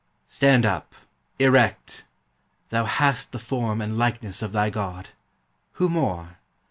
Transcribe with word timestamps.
Stand 0.25 0.65
up 0.65 0.95
erect! 1.37 2.05
Thou 2.69 2.85
hast 2.85 3.31
the 3.31 3.37
form 3.37 3.81
And 3.81 3.99
likeness 3.99 4.41
of 4.41 4.51
thy 4.51 4.71
God! 4.71 5.09
Who 5.73 5.89
more? 5.89 6.39